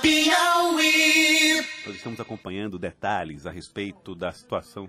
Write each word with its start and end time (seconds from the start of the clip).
Piauí. 0.00 1.62
Nós 1.86 1.96
estamos 1.96 2.18
acompanhando 2.18 2.78
detalhes 2.78 3.44
a 3.44 3.50
respeito 3.50 4.14
da 4.14 4.32
situação 4.32 4.88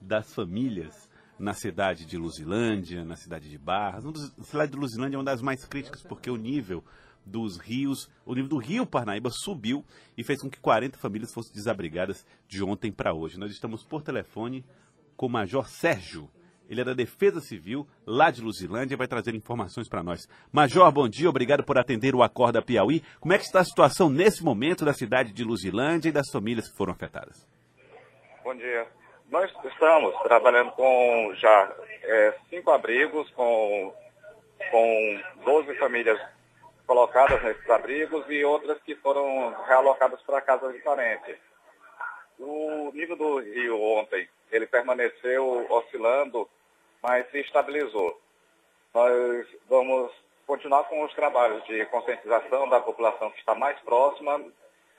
das 0.00 0.32
famílias 0.32 1.10
na 1.36 1.52
cidade 1.54 2.04
de 2.04 2.16
Luzilândia, 2.16 3.04
na 3.04 3.16
cidade 3.16 3.50
de 3.50 3.58
Barras. 3.58 4.04
A 4.06 4.44
cidade 4.44 4.70
de 4.70 4.78
Luzilândia 4.78 5.16
é 5.16 5.18
uma 5.18 5.24
das 5.24 5.42
mais 5.42 5.64
críticas 5.64 6.04
porque 6.04 6.30
o 6.30 6.36
nível 6.36 6.84
dos 7.26 7.56
rios, 7.56 8.08
o 8.24 8.32
nível 8.32 8.48
do 8.48 8.58
rio 8.58 8.86
Parnaíba 8.86 9.28
subiu 9.28 9.84
e 10.16 10.22
fez 10.22 10.40
com 10.40 10.48
que 10.48 10.60
40 10.60 10.96
famílias 10.98 11.32
fossem 11.32 11.52
desabrigadas 11.52 12.24
de 12.46 12.62
ontem 12.62 12.92
para 12.92 13.12
hoje. 13.12 13.40
Nós 13.40 13.50
estamos 13.50 13.82
por 13.82 14.02
telefone 14.02 14.64
com 15.16 15.26
o 15.26 15.30
Major 15.30 15.68
Sérgio. 15.68 16.30
Ele 16.68 16.82
é 16.82 16.84
da 16.84 16.92
Defesa 16.92 17.40
Civil, 17.40 17.86
lá 18.06 18.30
de 18.30 18.42
Luzilândia, 18.42 18.96
vai 18.96 19.08
trazer 19.08 19.34
informações 19.34 19.88
para 19.88 20.02
nós. 20.02 20.28
Major, 20.52 20.92
bom 20.92 21.08
dia, 21.08 21.28
obrigado 21.28 21.64
por 21.64 21.78
atender 21.78 22.14
o 22.14 22.22
Acorda 22.22 22.60
Piauí. 22.60 23.02
Como 23.18 23.32
é 23.32 23.38
que 23.38 23.44
está 23.44 23.60
a 23.60 23.64
situação 23.64 24.10
nesse 24.10 24.44
momento 24.44 24.84
da 24.84 24.92
cidade 24.92 25.32
de 25.32 25.42
Luzilândia 25.44 26.10
e 26.10 26.12
das 26.12 26.30
famílias 26.30 26.68
que 26.68 26.76
foram 26.76 26.92
afetadas? 26.92 27.46
Bom 28.44 28.54
dia. 28.54 28.86
Nós 29.30 29.50
estamos 29.64 30.14
trabalhando 30.22 30.72
com 30.72 31.32
já 31.36 31.74
é, 32.02 32.34
cinco 32.50 32.70
abrigos, 32.70 33.28
com, 33.30 33.94
com 34.70 35.20
12 35.44 35.74
famílias 35.76 36.18
colocadas 36.86 37.42
nesses 37.42 37.68
abrigos 37.68 38.24
e 38.28 38.42
outras 38.44 38.78
que 38.82 38.94
foram 38.96 39.54
realocadas 39.66 40.20
para 40.22 40.40
casas 40.40 40.72
de 40.72 40.80
parentes. 40.80 41.36
O 42.38 42.90
nível 42.94 43.16
do 43.16 43.40
rio 43.40 43.78
ontem, 43.80 44.26
ele 44.50 44.66
permaneceu 44.66 45.66
oscilando, 45.68 46.48
mas 47.02 47.30
se 47.30 47.40
estabilizou. 47.40 48.20
Nós 48.94 49.46
vamos 49.68 50.12
continuar 50.46 50.84
com 50.84 51.02
os 51.04 51.12
trabalhos 51.14 51.62
de 51.64 51.84
conscientização 51.86 52.68
da 52.68 52.80
população 52.80 53.30
que 53.30 53.38
está 53.38 53.54
mais 53.54 53.78
próxima, 53.80 54.42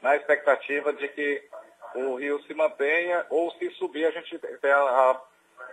na 0.01 0.15
expectativa 0.15 0.93
de 0.93 1.07
que 1.09 1.43
o 1.95 2.15
rio 2.15 2.41
se 2.43 2.53
mantenha 2.53 3.25
ou 3.29 3.51
se 3.51 3.69
subir 3.71 4.05
a 4.05 4.11
gente 4.11 4.37
tem 4.37 4.71
a, 4.71 4.77
a, 4.77 5.21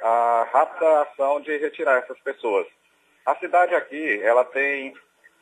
a 0.03 0.49
rápida 0.51 1.03
ação 1.03 1.41
de 1.41 1.57
retirar 1.59 1.99
essas 1.99 2.19
pessoas. 2.21 2.67
A 3.25 3.35
cidade 3.37 3.75
aqui, 3.75 4.23
ela 4.23 4.45
tem 4.45 4.95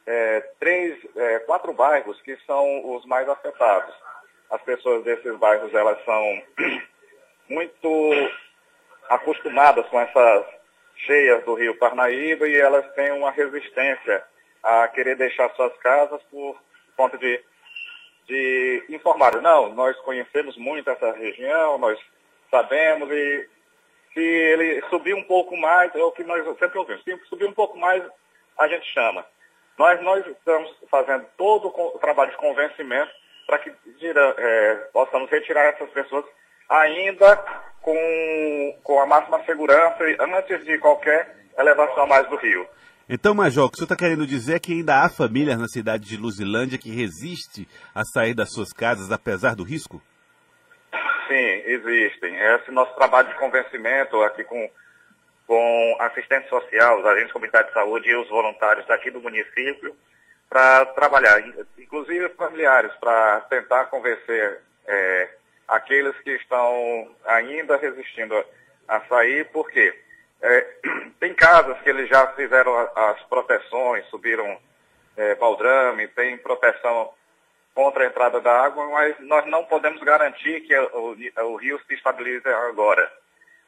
é, 0.07 0.41
três, 0.59 0.99
é, 1.17 1.39
quatro 1.41 1.73
bairros 1.73 2.21
que 2.23 2.37
são 2.47 2.95
os 2.95 3.05
mais 3.07 3.29
afetados. 3.29 3.95
As 4.51 4.61
pessoas 4.63 5.05
desses 5.05 5.37
bairros, 5.37 5.73
elas 5.73 6.03
são 6.05 6.43
muito 7.49 8.31
acostumadas 9.09 9.87
com 9.89 10.01
essas 10.01 10.47
cheias 11.05 11.45
do 11.45 11.55
rio 11.55 11.77
Parnaíba 11.77 12.49
e 12.49 12.57
elas 12.57 12.87
têm 12.95 13.13
uma 13.13 13.31
resistência 13.31 14.25
a 14.63 14.89
querer 14.89 15.17
deixar 15.17 15.51
suas 15.51 15.77
casas 15.79 16.23
por 16.31 16.57
conta 16.97 17.19
de 17.19 17.43
de 18.27 18.85
informar, 18.89 19.41
não, 19.43 19.75
nós 19.75 19.97
conhecemos 19.99 20.57
muito 20.57 20.89
essa 20.89 21.13
região, 21.13 21.79
nós 21.79 21.99
sabemos 22.51 23.11
e 23.11 23.49
se 24.13 24.21
ele 24.21 24.83
subir 24.89 25.15
um 25.15 25.25
pouco 25.25 25.57
mais, 25.57 25.95
é 25.95 26.03
o 26.03 26.13
que 26.13 26.25
nós 26.25 26.43
sempre 26.59 26.79
ouvimos, 26.79 27.03
se 27.03 27.17
subir 27.29 27.47
um 27.47 27.53
pouco 27.53 27.77
mais, 27.77 28.03
a 28.59 28.69
gente 28.69 28.87
chama. 28.93 29.27
Nós, 29.77 30.01
nós 30.03 30.25
estamos 30.27 30.73
fazendo 30.89 31.27
todo 31.37 31.69
o 31.69 31.99
trabalho 31.99 32.31
de 32.31 32.37
convencimento 32.37 33.11
para 33.47 33.59
que 33.59 33.73
é, 34.39 34.75
possamos 34.93 35.29
retirar 35.31 35.65
essas 35.65 35.91
pessoas 35.91 36.25
ainda 36.69 37.37
com, 37.81 38.79
com 38.83 39.01
a 39.01 39.07
máxima 39.07 39.43
segurança 39.45 40.05
antes 40.21 40.65
de 40.65 40.79
qualquer 40.79 41.37
elevação 41.59 42.07
mais 42.07 42.29
do 42.29 42.37
rio. 42.37 42.67
Então, 43.09 43.35
Major, 43.35 43.67
o 43.67 43.69
que 43.69 43.75
o 43.75 43.79
senhor 43.79 43.85
está 43.85 43.97
querendo 43.97 44.27
dizer 44.27 44.57
é 44.57 44.59
que 44.59 44.73
ainda 44.73 45.03
há 45.03 45.11
famílias 45.11 45.59
na 45.59 45.69
cidade 45.69 46.05
de 46.05 46.17
Luzilândia 46.17 46.79
que 46.79 46.91
resistem 46.91 47.67
a 47.95 48.03
sair 48.03 48.35
das 48.35 48.51
suas 48.51 48.73
casas 48.73 49.13
apesar 49.13 49.55
do 49.55 49.63
risco? 49.63 50.01
Sim, 51.29 51.63
existem. 51.67 52.35
Esse 52.35 52.71
nosso 52.71 52.95
trabalho 52.95 53.29
de 53.29 53.35
convencimento 53.35 54.23
aqui 54.23 54.43
com, 54.45 54.71
com 55.47 55.97
assistente 56.01 56.49
social, 56.49 56.99
os 56.99 57.07
agentes 57.07 57.33
comunitários 57.33 57.69
de 57.69 57.75
saúde 57.75 58.09
e 58.09 58.17
os 58.17 58.29
voluntários 58.29 58.87
daqui 58.87 59.11
do 59.11 59.21
município 59.21 59.95
para 60.49 60.87
trabalhar, 60.87 61.43
inclusive 61.79 62.31
familiares, 62.31 62.93
para 63.01 63.41
tentar 63.51 63.87
convencer 63.87 64.61
é, 64.87 65.29
aqueles 65.69 66.17
que 66.21 66.31
estão 66.33 67.11
ainda 67.25 67.77
resistindo 67.77 68.35
a, 68.89 68.97
a 68.97 69.01
sair, 69.07 69.45
por 69.51 69.71
quê? 69.71 69.99
É, 70.43 70.61
tem 71.21 71.35
casas 71.35 71.81
que 71.81 71.89
eles 71.89 72.09
já 72.09 72.27
fizeram 72.29 72.77
as 72.77 73.21
proteções, 73.23 74.05
subiram 74.07 74.59
é, 75.17 75.35
baldrame, 75.37 76.09
tem 76.09 76.37
proteção 76.39 77.13
contra 77.75 78.05
a 78.05 78.07
entrada 78.07 78.41
da 78.41 78.65
água, 78.65 78.87
mas 78.89 79.19
nós 79.21 79.47
não 79.47 79.65
podemos 79.65 80.01
garantir 80.03 80.61
que 80.61 80.77
o, 80.77 81.17
o 81.45 81.57
rio 81.57 81.81
se 81.87 81.95
estabilize 81.95 82.49
agora. 82.49 83.11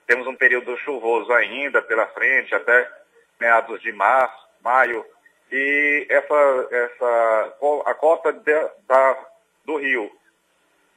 Temos 0.07 0.27
um 0.27 0.37
período 0.37 0.77
chuvoso 0.79 1.33
ainda 1.33 1.83
pela 1.83 2.07
frente, 2.09 2.55
até 2.55 2.89
meados 3.41 3.81
de 3.83 3.93
março, 3.93 4.47
maio, 4.63 5.05
e 5.51 6.07
essa, 6.09 6.69
essa 6.71 7.57
a 7.87 7.95
cota 7.95 8.33
de, 8.33 8.71
da, 8.87 9.27
do 9.65 9.77
rio. 9.77 10.11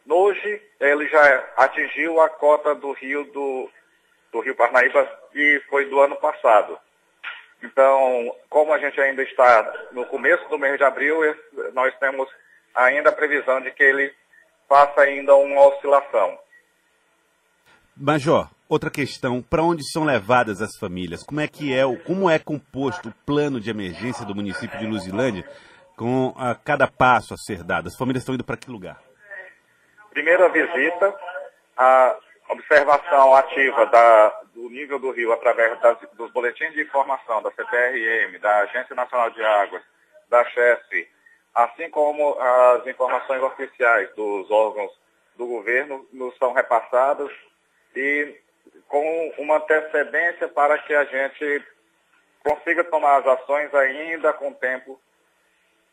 Hoje, 0.10 0.62
ele 0.80 1.08
já 1.08 1.48
atingiu 1.56 2.20
a 2.20 2.30
cota 2.30 2.74
do 2.74 2.92
rio 2.94 3.26
do, 3.26 3.70
do 4.32 4.40
Rio 4.40 4.56
Parnaíba 4.56 5.08
e 5.36 5.62
foi 5.70 5.86
do 5.86 6.00
ano 6.02 6.16
passado. 6.16 6.78
Então, 7.62 8.36
como 8.50 8.74
a 8.74 8.80
gente 8.80 9.00
ainda 9.00 9.22
está 9.22 9.72
no 9.92 10.06
começo 10.06 10.48
do 10.50 10.58
mês 10.58 10.78
de 10.78 10.84
abril, 10.84 11.20
nós 11.74 11.94
temos 12.00 12.28
ainda 12.74 13.10
a 13.10 13.14
previsão 13.14 13.62
de 13.62 13.70
que 13.72 13.84
ele 13.84 14.12
faça 14.68 15.02
ainda 15.02 15.36
uma 15.36 15.68
oscilação. 15.68 16.40
Major, 17.96 18.50
outra 18.68 18.90
questão, 18.90 19.42
para 19.42 19.62
onde 19.62 19.84
são 19.92 20.06
levadas 20.06 20.62
as 20.62 20.78
famílias? 20.78 21.22
Como 21.22 21.42
é 21.42 21.48
que 21.48 21.74
é, 21.74 21.84
como 22.06 22.30
é 22.30 22.40
composto 22.40 23.10
o 23.10 23.14
plano 23.26 23.60
de 23.60 23.70
emergência 23.70 24.26
do 24.26 24.34
município 24.34 24.80
de 24.80 24.88
Luzilândia 24.88 25.46
com 25.98 26.34
a 26.38 26.56
cada 26.56 26.88
passo 26.88 27.34
a 27.34 27.38
ser 27.38 27.64
dado? 27.64 27.88
As 27.88 27.98
famílias 27.98 28.22
estão 28.24 28.34
indo 28.34 28.44
para 28.44 28.58
que 28.58 28.72
lugar? 28.72 29.09
Primeira 30.12 30.50
visita, 30.50 31.16
a 31.78 32.18
observação 32.50 33.36
ativa 33.36 33.86
da, 33.86 34.30
do 34.54 34.70
nível 34.70 35.00
do 35.00 35.12
rio 35.12 35.32
através 35.32 35.80
das, 35.80 35.98
dos 36.14 36.32
boletins 36.32 36.74
de 36.74 36.82
informação 36.82 37.42
da 37.42 37.52
CPRM, 37.52 38.40
da 38.40 38.60
Agência 38.60 38.96
Nacional 38.96 39.30
de 39.30 39.44
Águas, 39.44 39.84
da 40.28 40.44
CHESF, 40.46 41.08
assim 41.54 41.90
como 41.90 42.38
as 42.40 42.88
informações 42.88 43.42
oficiais 43.42 44.14
dos 44.16 44.50
órgãos 44.50 44.92
do 45.36 45.48
governo 45.48 46.06
nos 46.12 46.36
são 46.38 46.54
repassadas 46.54 47.32
e 47.96 48.36
com 48.88 49.34
uma 49.38 49.58
antecedência 49.58 50.48
para 50.50 50.78
que 50.80 50.94
a 50.94 51.06
gente 51.06 51.66
consiga 52.44 52.84
tomar 52.84 53.18
as 53.18 53.28
ações 53.28 53.74
ainda 53.74 54.34
com 54.34 54.54
tempo 54.54 55.00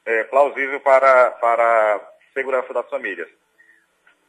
é, 0.05 0.25
plausível 0.25 0.81
para, 0.81 1.31
para 1.33 1.97
a 1.97 2.01
segurança 2.33 2.73
das 2.73 2.89
famílias. 2.89 3.29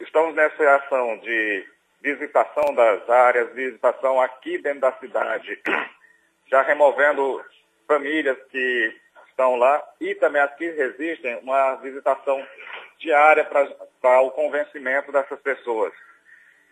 Estamos 0.00 0.34
nessa 0.36 0.76
ação 0.76 1.18
de 1.18 1.66
visitação 2.00 2.72
das 2.72 3.08
áreas, 3.10 3.52
visitação 3.52 4.20
aqui 4.20 4.56
dentro 4.58 4.80
da 4.80 4.92
cidade, 4.92 5.60
já 6.46 6.62
removendo 6.62 7.44
famílias 7.86 8.38
que 8.50 8.96
estão 9.28 9.56
lá 9.56 9.82
e 10.00 10.14
também 10.14 10.40
as 10.40 10.54
que 10.54 10.70
resistem, 10.70 11.40
uma 11.42 11.74
visitação 11.76 12.46
diária 12.98 13.44
para 13.44 14.20
o 14.20 14.30
convencimento 14.30 15.10
dessas 15.10 15.40
pessoas. 15.40 15.92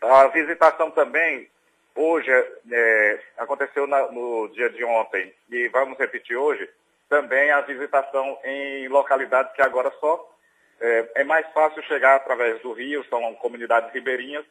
A 0.01 0.29
visitação 0.29 0.93
também, 0.93 1.51
hoje, 1.97 2.31
é, 2.31 3.21
aconteceu 3.39 3.89
na, 3.89 4.11
no 4.13 4.49
dia 4.49 4.71
de 4.71 4.85
ontem 4.85 5.35
e 5.51 5.67
vamos 5.69 5.99
repetir 5.99 6.37
hoje, 6.37 6.69
também 7.09 7.51
a 7.51 7.61
visitação 7.61 8.39
em 8.45 8.87
localidades 8.87 9.53
que 9.53 9.63
agora 9.63 9.93
só 9.99 10.36
é, 10.81 11.11
é 11.17 11.25
mais 11.25 11.47
fácil 11.53 11.83
chegar 11.85 12.17
através 12.17 12.61
do 12.63 12.73
rio, 12.73 13.05
são 13.09 13.34
comunidades 13.37 13.93
ribeirinhas, 13.93 14.45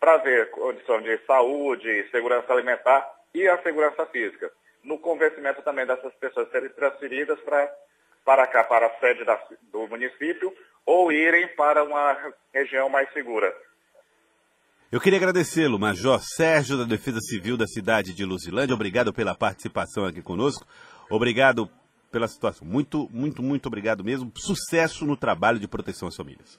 para 0.00 0.16
ver 0.18 0.50
condição 0.50 1.00
de 1.00 1.18
saúde, 1.26 2.08
segurança 2.10 2.52
alimentar 2.52 3.06
e 3.34 3.48
a 3.48 3.60
segurança 3.62 4.06
física. 4.06 4.50
No 4.82 4.98
convencimento 4.98 5.62
também 5.62 5.86
dessas 5.86 6.14
pessoas 6.14 6.50
serem 6.50 6.70
transferidas 6.70 7.38
para, 7.40 7.68
para 8.24 8.46
cá, 8.46 8.64
para 8.64 8.86
a 8.86 9.00
sede 9.00 9.24
da, 9.24 9.38
do 9.72 9.88
município, 9.88 10.54
ou 10.86 11.12
irem 11.12 11.48
para 11.48 11.82
uma 11.84 12.16
região 12.54 12.88
mais 12.88 13.12
segura. 13.12 13.54
Eu 14.90 15.00
queria 15.00 15.18
agradecê-lo, 15.18 15.78
Major 15.78 16.18
Sérgio 16.22 16.78
da 16.78 16.84
Defesa 16.84 17.20
Civil 17.20 17.58
da 17.58 17.66
cidade 17.66 18.14
de 18.14 18.24
Luzilândia. 18.24 18.74
Obrigado 18.74 19.12
pela 19.12 19.34
participação 19.34 20.06
aqui 20.06 20.22
conosco. 20.22 20.66
Obrigado 21.10 21.68
pela 22.10 22.28
situação. 22.28 22.66
Muito, 22.66 23.08
muito, 23.10 23.42
muito 23.42 23.66
obrigado 23.66 24.04
mesmo. 24.04 24.32
Sucesso 24.36 25.04
no 25.04 25.16
trabalho 25.16 25.58
de 25.58 25.68
proteção 25.68 26.08
às 26.08 26.16
famílias. 26.16 26.58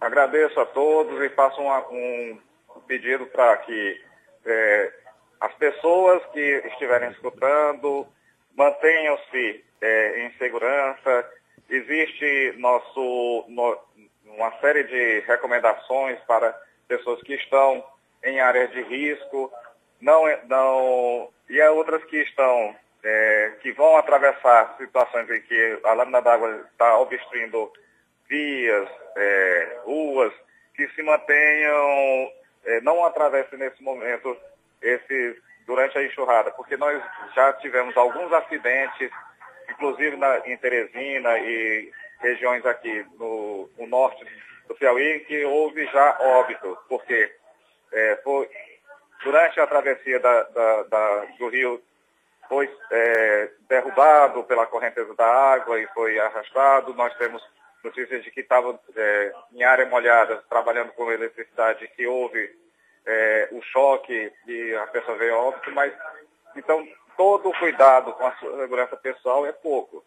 Agradeço 0.00 0.58
a 0.58 0.66
todos 0.66 1.20
e 1.20 1.28
faço 1.30 1.60
uma, 1.60 1.86
um 1.88 2.38
pedido 2.86 3.26
para 3.26 3.56
que 3.58 4.00
é, 4.46 4.92
as 5.40 5.54
pessoas 5.54 6.24
que 6.32 6.62
estiverem 6.66 7.10
escutando 7.10 8.06
mantenham-se 8.56 9.64
é, 9.80 10.26
em 10.26 10.32
segurança, 10.38 11.30
existe 11.68 12.54
nosso, 12.58 13.44
no, 13.48 13.78
uma 14.24 14.52
série 14.60 14.84
de 14.84 15.20
recomendações 15.20 16.18
para 16.26 16.58
pessoas 16.86 17.22
que 17.22 17.34
estão 17.34 17.84
em 18.22 18.40
áreas 18.40 18.70
de 18.72 18.82
risco, 18.82 19.50
não, 20.00 20.24
não, 20.46 21.30
e 21.48 21.60
há 21.60 21.70
outras 21.70 22.02
que 22.04 22.16
estão, 22.18 22.74
é, 23.02 23.52
que 23.60 23.72
vão 23.72 23.96
atravessar 23.96 24.76
situações 24.78 25.30
em 25.30 25.40
que 25.42 25.80
a 25.84 25.92
lâmina 25.92 26.20
d'água 26.20 26.66
está 26.72 26.98
obstruindo 26.98 27.72
vias, 28.28 28.88
é, 29.16 29.78
ruas, 29.84 30.32
que 30.74 30.88
se 30.88 31.02
mantenham, 31.02 32.32
é, 32.64 32.80
não 32.82 33.04
atravessem 33.04 33.58
nesse 33.58 33.82
momento 33.82 34.36
esses, 34.80 35.36
durante 35.66 35.98
a 35.98 36.04
enxurrada, 36.04 36.50
porque 36.52 36.76
nós 36.76 37.02
já 37.34 37.52
tivemos 37.54 37.96
alguns 37.96 38.32
acidentes, 38.32 39.10
inclusive 39.68 40.16
na, 40.16 40.38
em 40.46 40.56
Teresina 40.56 41.38
e 41.38 41.90
regiões 42.20 42.64
aqui 42.66 43.04
no, 43.18 43.68
no 43.78 43.86
norte 43.86 44.24
do 44.68 44.74
Piauí, 44.74 45.20
que 45.20 45.44
houve 45.44 45.86
já 45.86 46.18
óbito, 46.20 46.78
porque 46.88 47.32
é, 47.92 48.20
foi, 48.22 48.48
durante 49.24 49.58
a 49.58 49.66
travessia 49.66 50.20
da, 50.20 50.42
da, 50.44 50.82
da, 50.84 51.24
do 51.38 51.48
rio 51.48 51.82
foi 52.50 52.68
é, 52.90 53.50
derrubado 53.68 54.42
pela 54.42 54.66
correnteza 54.66 55.14
da 55.14 55.24
água 55.24 55.80
e 55.80 55.86
foi 55.94 56.18
arrastado. 56.18 56.92
Nós 56.94 57.16
temos 57.16 57.40
notícias 57.84 58.24
de 58.24 58.30
que 58.32 58.40
estavam 58.40 58.76
é, 58.96 59.32
em 59.54 59.62
área 59.62 59.86
molhada, 59.86 60.42
trabalhando 60.48 60.90
com 60.94 61.12
eletricidade, 61.12 61.86
que 61.94 62.04
houve 62.08 62.50
é, 63.06 63.48
o 63.52 63.62
choque 63.62 64.32
e 64.48 64.74
a 64.74 64.86
pessoa 64.88 65.16
veio 65.16 65.36
a 65.36 65.38
óbito, 65.38 65.70
mas 65.70 65.92
então 66.56 66.84
todo 67.16 67.50
o 67.50 67.56
cuidado 67.56 68.12
com 68.14 68.26
a 68.26 68.36
segurança 68.36 68.96
pessoal 68.96 69.46
é 69.46 69.52
pouco. 69.52 70.04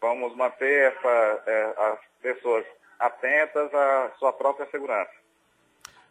Vamos 0.00 0.34
manter 0.34 0.94
essa, 0.94 1.42
é, 1.46 1.74
as 1.76 1.98
pessoas 2.22 2.64
atentas 2.98 3.72
à 3.74 4.12
sua 4.18 4.32
própria 4.32 4.66
segurança. 4.70 5.12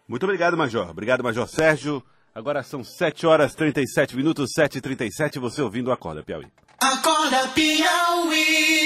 Muito 0.07 0.23
obrigado, 0.23 0.55
Major. 0.55 0.91
Obrigado, 0.91 1.23
Major 1.23 1.47
Sérgio. 1.47 2.03
Agora 2.35 2.61
são 2.63 2.83
7 2.83 3.25
horas 3.25 3.53
e 3.53 3.55
37 3.55 4.13
minutos, 4.13 4.49
7h37, 4.59 5.39
você 5.39 5.61
ouvindo 5.61 5.89
Acorda 5.89 6.21
Piauí. 6.21 6.45
Acorda 6.81 7.47
Piauí. 7.55 8.85